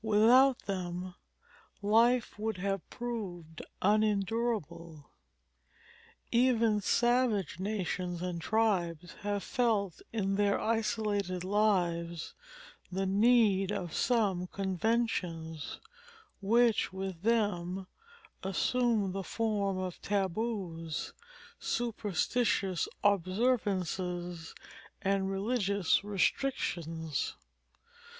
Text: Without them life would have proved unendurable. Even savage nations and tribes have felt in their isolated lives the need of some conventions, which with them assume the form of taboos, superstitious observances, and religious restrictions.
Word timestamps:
Without 0.03 0.57
them 0.65 1.13
life 1.83 2.39
would 2.39 2.57
have 2.57 2.89
proved 2.89 3.61
unendurable. 3.83 5.11
Even 6.31 6.81
savage 6.81 7.59
nations 7.59 8.19
and 8.19 8.41
tribes 8.41 9.13
have 9.21 9.43
felt 9.43 10.01
in 10.11 10.37
their 10.37 10.59
isolated 10.59 11.43
lives 11.43 12.33
the 12.91 13.05
need 13.05 13.71
of 13.71 13.93
some 13.93 14.47
conventions, 14.47 15.79
which 16.41 16.91
with 16.91 17.21
them 17.21 17.85
assume 18.41 19.11
the 19.11 19.23
form 19.23 19.77
of 19.77 20.01
taboos, 20.01 21.13
superstitious 21.59 22.87
observances, 23.03 24.55
and 25.03 25.29
religious 25.29 26.03
restrictions. 26.03 27.35